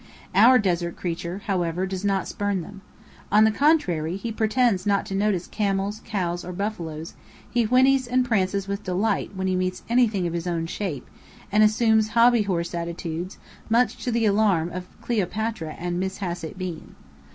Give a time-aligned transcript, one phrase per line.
[0.33, 2.81] Our desert creature, however, does not spurn them.
[3.31, 7.13] On the contrary, though he pretends not to notice camels, cows, or buffaloes,
[7.47, 11.07] he whinnies and prances with delight when he meets anything of his own shape,
[11.51, 13.37] and assumes hobby horse attitudes,
[13.69, 16.95] much to the alarm of Cleopatra and Miss Hassett Bean.